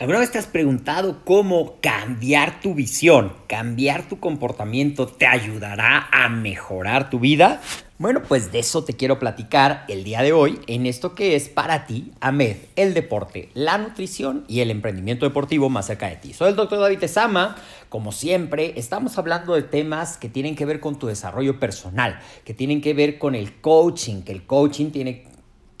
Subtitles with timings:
[0.00, 6.30] ¿Alguna vez te has preguntado cómo cambiar tu visión, cambiar tu comportamiento te ayudará a
[6.30, 7.60] mejorar tu vida?
[7.98, 11.50] Bueno, pues de eso te quiero platicar el día de hoy en esto que es
[11.50, 16.32] para ti, AMED, el deporte, la nutrición y el emprendimiento deportivo más cerca de ti.
[16.32, 17.56] Soy el doctor David Esama.
[17.90, 22.54] Como siempre, estamos hablando de temas que tienen que ver con tu desarrollo personal, que
[22.54, 25.28] tienen que ver con el coaching, que el coaching tiene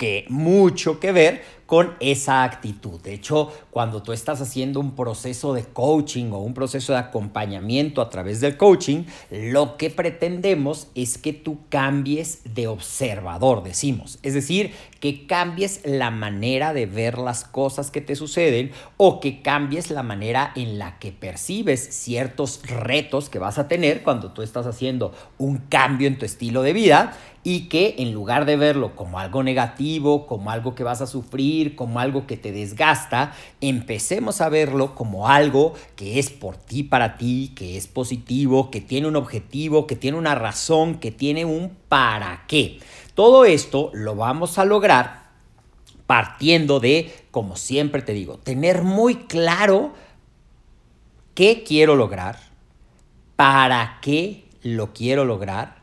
[0.00, 3.00] que mucho que ver con esa actitud.
[3.00, 8.02] De hecho, cuando tú estás haciendo un proceso de coaching o un proceso de acompañamiento
[8.02, 14.18] a través del coaching, lo que pretendemos es que tú cambies de observador, decimos.
[14.24, 19.40] Es decir, que cambies la manera de ver las cosas que te suceden o que
[19.40, 24.42] cambies la manera en la que percibes ciertos retos que vas a tener cuando tú
[24.42, 28.94] estás haciendo un cambio en tu estilo de vida y que en lugar de verlo
[28.94, 34.40] como algo negativo, como algo que vas a sufrir, como algo que te desgasta, empecemos
[34.40, 39.08] a verlo como algo que es por ti, para ti, que es positivo, que tiene
[39.08, 42.80] un objetivo, que tiene una razón, que tiene un para qué.
[43.14, 45.30] Todo esto lo vamos a lograr
[46.06, 49.92] partiendo de, como siempre te digo, tener muy claro
[51.34, 52.38] qué quiero lograr,
[53.36, 55.82] para qué lo quiero lograr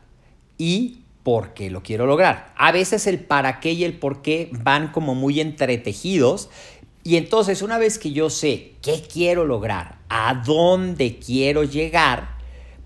[0.58, 2.54] y por qué lo quiero lograr.
[2.56, 6.48] A veces el para qué y el por qué van como muy entretejidos
[7.04, 12.30] y entonces una vez que yo sé qué quiero lograr, a dónde quiero llegar,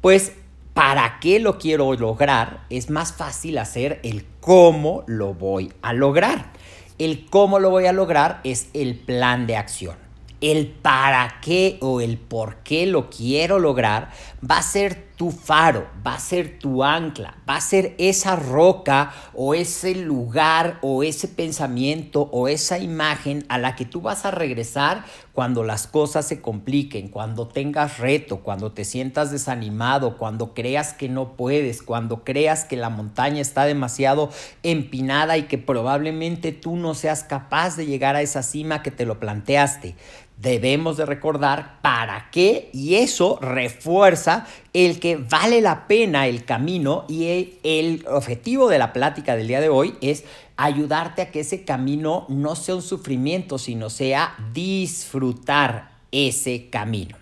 [0.00, 0.32] pues
[0.74, 6.50] para qué lo quiero lograr, es más fácil hacer el cómo lo voy a lograr.
[6.98, 9.94] El cómo lo voy a lograr es el plan de acción
[10.42, 14.10] el para qué o el por qué lo quiero lograr
[14.48, 19.14] va a ser tu faro, va a ser tu ancla, va a ser esa roca
[19.34, 24.32] o ese lugar o ese pensamiento o esa imagen a la que tú vas a
[24.32, 30.92] regresar cuando las cosas se compliquen, cuando tengas reto, cuando te sientas desanimado, cuando creas
[30.92, 34.28] que no puedes, cuando creas que la montaña está demasiado
[34.64, 39.06] empinada y que probablemente tú no seas capaz de llegar a esa cima que te
[39.06, 39.94] lo planteaste
[40.42, 47.04] debemos de recordar para qué y eso refuerza el que vale la pena el camino
[47.08, 50.24] y el objetivo de la plática del día de hoy es
[50.56, 57.21] ayudarte a que ese camino no sea un sufrimiento, sino sea disfrutar ese camino.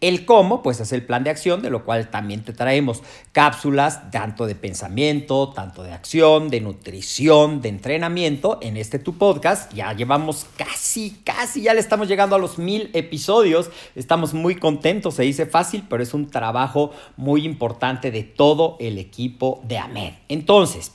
[0.00, 3.02] El cómo, pues es el plan de acción, de lo cual también te traemos
[3.32, 9.72] cápsulas tanto de pensamiento, tanto de acción, de nutrición, de entrenamiento en este tu podcast.
[9.72, 13.70] Ya llevamos casi, casi, ya le estamos llegando a los mil episodios.
[13.94, 18.98] Estamos muy contentos, se dice fácil, pero es un trabajo muy importante de todo el
[18.98, 20.12] equipo de AMED.
[20.28, 20.92] Entonces,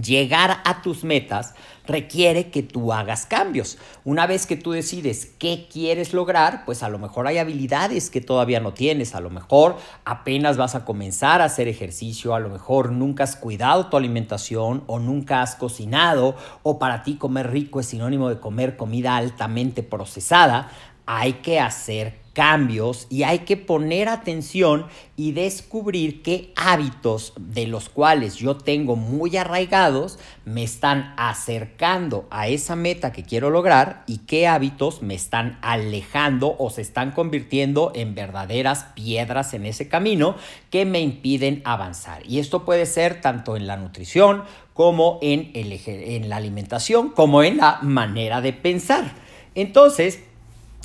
[0.00, 1.52] Llegar a tus metas
[1.86, 3.76] requiere que tú hagas cambios.
[4.06, 8.22] Una vez que tú decides qué quieres lograr, pues a lo mejor hay habilidades que
[8.22, 12.48] todavía no tienes, a lo mejor apenas vas a comenzar a hacer ejercicio, a lo
[12.48, 17.78] mejor nunca has cuidado tu alimentación o nunca has cocinado o para ti comer rico
[17.78, 20.70] es sinónimo de comer comida altamente procesada.
[21.04, 24.86] Hay que hacer cambios y hay que poner atención
[25.16, 32.48] y descubrir qué hábitos de los cuales yo tengo muy arraigados me están acercando a
[32.48, 37.92] esa meta que quiero lograr y qué hábitos me están alejando o se están convirtiendo
[37.94, 40.34] en verdaderas piedras en ese camino
[40.70, 42.22] que me impiden avanzar.
[42.26, 47.42] Y esto puede ser tanto en la nutrición como en, el, en la alimentación, como
[47.42, 49.12] en la manera de pensar.
[49.54, 50.20] Entonces,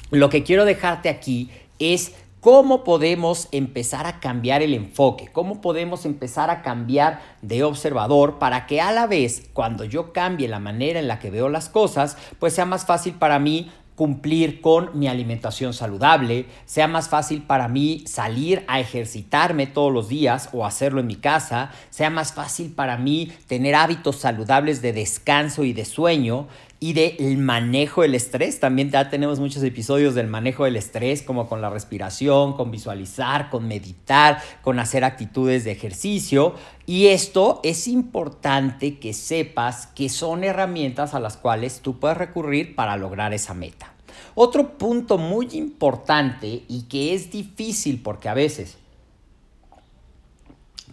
[0.10, 1.50] lo que quiero dejarte aquí
[1.80, 8.40] es cómo podemos empezar a cambiar el enfoque, cómo podemos empezar a cambiar de observador
[8.40, 11.70] para que a la vez, cuando yo cambie la manera en la que veo las
[11.70, 17.42] cosas, pues sea más fácil para mí cumplir con mi alimentación saludable, sea más fácil
[17.42, 22.32] para mí salir a ejercitarme todos los días o hacerlo en mi casa, sea más
[22.32, 26.48] fácil para mí tener hábitos saludables de descanso y de sueño
[26.80, 28.60] y del manejo del estrés.
[28.60, 33.50] También ya tenemos muchos episodios del manejo del estrés, como con la respiración, con visualizar,
[33.50, 36.54] con meditar, con hacer actitudes de ejercicio.
[36.90, 42.76] Y esto es importante que sepas que son herramientas a las cuales tú puedes recurrir
[42.76, 43.92] para lograr esa meta.
[44.36, 48.78] Otro punto muy importante y que es difícil porque a veces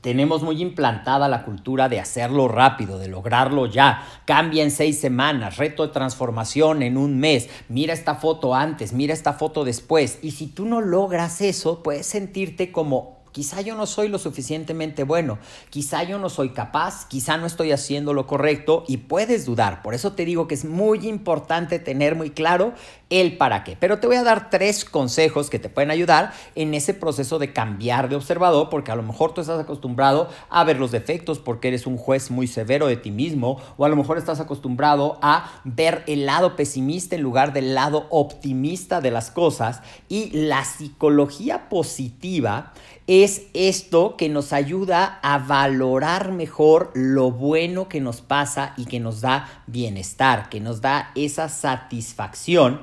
[0.01, 4.03] tenemos muy implantada la cultura de hacerlo rápido, de lograrlo ya.
[4.25, 7.49] Cambia en seis semanas, reto de transformación en un mes.
[7.69, 10.19] Mira esta foto antes, mira esta foto después.
[10.23, 15.03] Y si tú no logras eso, puedes sentirte como Quizá yo no soy lo suficientemente
[15.03, 19.83] bueno, quizá yo no soy capaz, quizá no estoy haciendo lo correcto y puedes dudar.
[19.83, 22.75] Por eso te digo que es muy importante tener muy claro
[23.11, 23.77] el para qué.
[23.79, 27.53] Pero te voy a dar tres consejos que te pueden ayudar en ese proceso de
[27.53, 31.67] cambiar de observador, porque a lo mejor tú estás acostumbrado a ver los defectos porque
[31.67, 35.61] eres un juez muy severo de ti mismo, o a lo mejor estás acostumbrado a
[35.65, 39.83] ver el lado pesimista en lugar del lado optimista de las cosas.
[40.09, 42.73] Y la psicología positiva
[43.07, 49.01] es esto que nos ayuda a valorar mejor lo bueno que nos pasa y que
[49.01, 52.81] nos da bienestar, que nos da esa satisfacción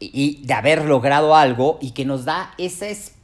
[0.00, 3.17] y de haber logrado algo y que nos da esa esperanza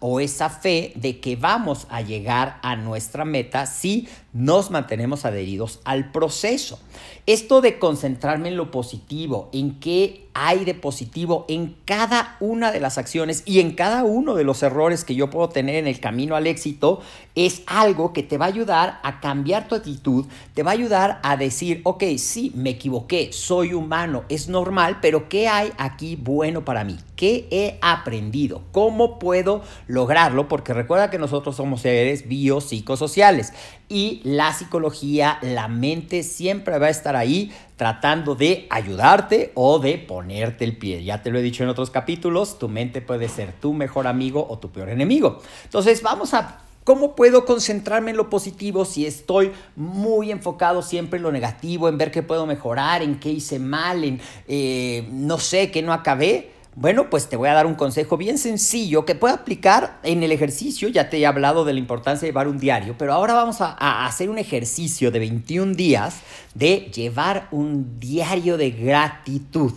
[0.00, 5.80] o esa fe de que vamos a llegar a nuestra meta si nos mantenemos adheridos
[5.84, 6.78] al proceso.
[7.26, 12.80] Esto de concentrarme en lo positivo, en qué hay de positivo en cada una de
[12.80, 16.00] las acciones y en cada uno de los errores que yo puedo tener en el
[16.00, 17.00] camino al éxito,
[17.34, 21.20] es algo que te va a ayudar a cambiar tu actitud, te va a ayudar
[21.22, 26.64] a decir, ok, sí, me equivoqué, soy humano, es normal, pero ¿qué hay aquí bueno
[26.64, 26.98] para mí?
[27.16, 28.62] ¿Qué he aprendido?
[28.72, 30.48] ¿Cómo puedo lograrlo?
[30.48, 33.52] Porque recuerda que nosotros somos seres biopsicosociales
[33.88, 39.98] y la psicología, la mente siempre va a estar ahí tratando de ayudarte o de
[39.98, 41.04] ponerte el pie.
[41.04, 44.46] Ya te lo he dicho en otros capítulos, tu mente puede ser tu mejor amigo
[44.48, 45.40] o tu peor enemigo.
[45.64, 51.22] Entonces vamos a ¿Cómo puedo concentrarme en lo positivo si estoy muy enfocado siempre en
[51.22, 55.70] lo negativo, en ver qué puedo mejorar, en qué hice mal, en eh, no sé,
[55.70, 56.50] qué no acabé?
[56.76, 60.32] Bueno, pues te voy a dar un consejo bien sencillo que puedo aplicar en el
[60.32, 60.88] ejercicio.
[60.88, 63.76] Ya te he hablado de la importancia de llevar un diario, pero ahora vamos a,
[63.78, 66.22] a, hacer un ejercicio de 21 días
[66.54, 69.72] de llevar un diario de gratitud.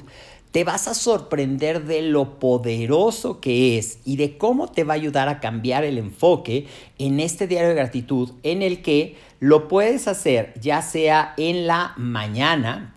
[0.51, 4.95] Te vas a sorprender de lo poderoso que es y de cómo te va a
[4.95, 6.65] ayudar a cambiar el enfoque
[6.97, 11.93] en este diario de gratitud en el que lo puedes hacer ya sea en la
[11.95, 12.96] mañana,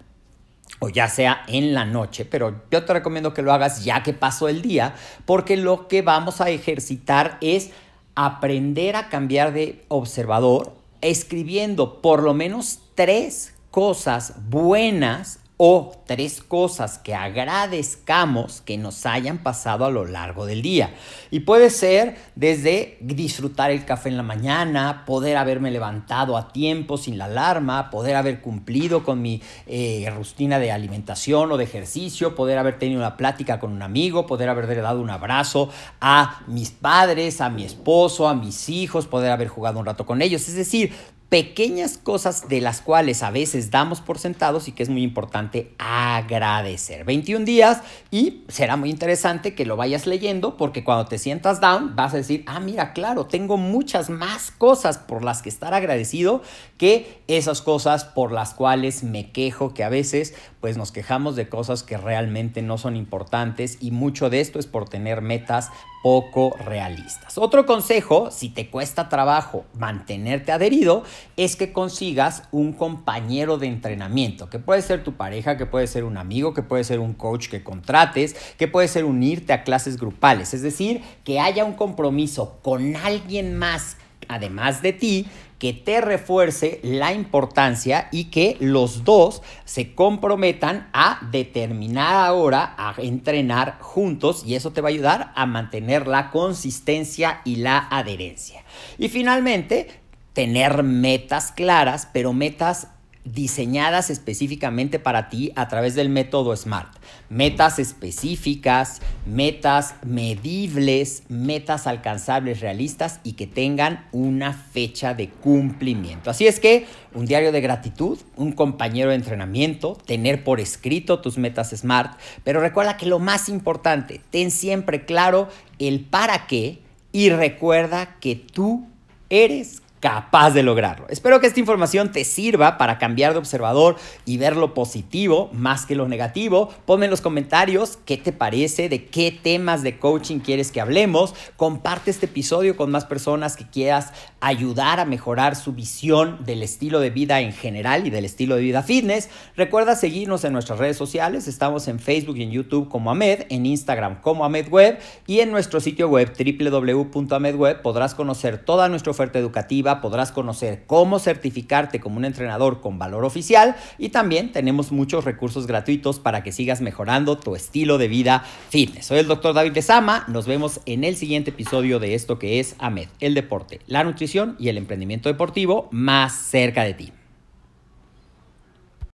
[0.81, 4.13] o ya sea en la noche, pero yo te recomiendo que lo hagas ya que
[4.13, 4.95] pasó el día,
[5.25, 7.71] porque lo que vamos a ejercitar es
[8.17, 16.97] aprender a cambiar de observador escribiendo por lo menos tres cosas buenas o tres cosas
[16.97, 20.95] que agradezcamos que nos hayan pasado a lo largo del día.
[21.31, 26.97] Y puede ser desde disfrutar el café en la mañana, poder haberme levantado a tiempo
[26.97, 32.35] sin la alarma, poder haber cumplido con mi eh, rutina de alimentación o de ejercicio,
[32.35, 35.69] poder haber tenido una plática con un amigo, poder haberle dado un abrazo
[36.01, 40.23] a mis padres, a mi esposo, a mis hijos, poder haber jugado un rato con
[40.23, 40.49] ellos.
[40.49, 40.95] Es decir,
[41.31, 45.73] pequeñas cosas de las cuales a veces damos por sentados y que es muy importante
[45.79, 47.05] agradecer.
[47.05, 51.95] 21 días y será muy interesante que lo vayas leyendo porque cuando te sientas down
[51.95, 56.43] vas a decir, ah, mira, claro, tengo muchas más cosas por las que estar agradecido
[56.77, 61.49] que esas cosas por las cuales me quejo, que a veces pues nos quejamos de
[61.49, 65.71] cosas que realmente no son importantes y mucho de esto es por tener metas
[66.03, 67.37] poco realistas.
[67.37, 71.05] Otro consejo, si te cuesta trabajo mantenerte adherido,
[71.37, 76.05] es que consigas un compañero de entrenamiento, que puede ser tu pareja, que puede ser
[76.05, 79.99] un amigo, que puede ser un coach que contrates, que puede ser unirte a clases
[79.99, 83.97] grupales, es decir, que haya un compromiso con alguien más
[84.29, 85.27] además de ti,
[85.61, 92.95] que te refuerce la importancia y que los dos se comprometan a determinada hora a
[92.97, 98.65] entrenar juntos y eso te va a ayudar a mantener la consistencia y la adherencia.
[98.99, 100.01] Y finalmente,
[100.33, 102.89] tener metas claras, pero metas
[103.25, 106.97] diseñadas específicamente para ti a través del método SMART.
[107.29, 116.31] Metas específicas, metas medibles, metas alcanzables, realistas y que tengan una fecha de cumplimiento.
[116.31, 121.37] Así es que un diario de gratitud, un compañero de entrenamiento, tener por escrito tus
[121.37, 125.49] metas SMART, pero recuerda que lo más importante, ten siempre claro
[125.79, 126.79] el para qué
[127.13, 128.87] y recuerda que tú
[129.29, 131.07] eres capaz de lograrlo.
[131.11, 135.85] Espero que esta información te sirva para cambiar de observador y ver lo positivo más
[135.85, 136.71] que lo negativo.
[136.87, 141.35] Ponme en los comentarios qué te parece, de qué temas de coaching quieres que hablemos.
[141.57, 146.99] Comparte este episodio con más personas que quieras ayudar a mejorar su visión del estilo
[147.01, 149.29] de vida en general y del estilo de vida fitness.
[149.55, 151.47] Recuerda seguirnos en nuestras redes sociales.
[151.47, 155.51] Estamos en Facebook y en YouTube como Ahmed, en Instagram como Ahmed Web y en
[155.51, 162.17] nuestro sitio web www.ahmedweb podrás conocer toda nuestra oferta educativa podrás conocer cómo certificarte como
[162.17, 167.37] un entrenador con valor oficial y también tenemos muchos recursos gratuitos para que sigas mejorando
[167.39, 169.07] tu estilo de vida fitness.
[169.07, 172.77] Soy el doctor David Lezama, nos vemos en el siguiente episodio de esto que es
[172.79, 177.13] AMED, el deporte, la nutrición y el emprendimiento deportivo más cerca de ti.